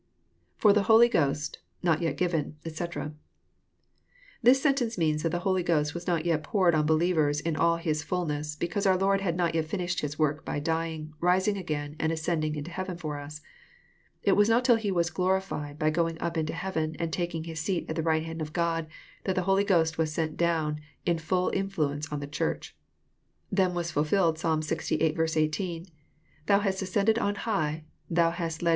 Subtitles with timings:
[0.59, 1.59] IFor the Holy Ghost...
[1.83, 3.13] not yet given, etc."]
[4.41, 7.77] This sentence means that the Holy Ghost was not yet poured on believers in all
[7.77, 11.95] His ftilness, because oar Lord had not yet finished His "work by dying, rising again,
[11.99, 13.41] and ascending into heaven for us.
[14.23, 17.59] It was not till He was glorified" by going up into heaven and taking His
[17.59, 18.87] seat at the right band of God,
[19.25, 22.75] that the Holy Ghost was sent down in fbll influence on the Church.
[23.51, 25.37] Then was fulfilled' Psalm Ixviii.
[25.39, 25.85] 18,—
[26.47, 28.69] "Thou hast ascended on high, thou hast led